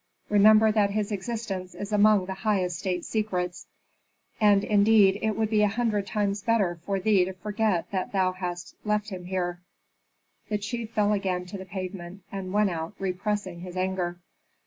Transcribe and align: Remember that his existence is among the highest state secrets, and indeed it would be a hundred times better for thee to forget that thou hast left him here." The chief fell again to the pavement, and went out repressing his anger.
Remember 0.29 0.71
that 0.71 0.89
his 0.89 1.11
existence 1.11 1.75
is 1.75 1.91
among 1.93 2.25
the 2.25 2.33
highest 2.33 2.79
state 2.79 3.05
secrets, 3.05 3.67
and 4.39 4.63
indeed 4.63 5.19
it 5.21 5.37
would 5.37 5.51
be 5.51 5.61
a 5.61 5.67
hundred 5.67 6.07
times 6.07 6.41
better 6.41 6.79
for 6.83 6.99
thee 6.99 7.23
to 7.23 7.33
forget 7.33 7.85
that 7.91 8.11
thou 8.11 8.31
hast 8.31 8.75
left 8.83 9.09
him 9.11 9.25
here." 9.25 9.61
The 10.49 10.57
chief 10.57 10.89
fell 10.89 11.13
again 11.13 11.45
to 11.45 11.57
the 11.59 11.65
pavement, 11.65 12.23
and 12.31 12.51
went 12.51 12.71
out 12.71 12.95
repressing 12.97 13.59
his 13.59 13.77
anger. 13.77 14.17